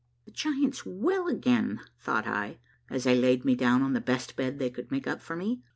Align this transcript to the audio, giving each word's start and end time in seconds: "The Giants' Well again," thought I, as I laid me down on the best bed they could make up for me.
"The 0.25 0.31
Giants' 0.31 0.83
Well 0.83 1.27
again," 1.27 1.79
thought 1.99 2.25
I, 2.25 2.57
as 2.89 3.05
I 3.05 3.13
laid 3.13 3.45
me 3.45 3.53
down 3.53 3.83
on 3.83 3.93
the 3.93 4.01
best 4.01 4.35
bed 4.35 4.57
they 4.57 4.71
could 4.71 4.89
make 4.89 5.05
up 5.05 5.21
for 5.21 5.35
me. 5.35 5.61